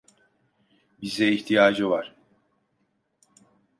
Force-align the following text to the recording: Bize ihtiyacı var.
Bize 1.01 1.27
ihtiyacı 1.29 1.83
var. 1.89 2.15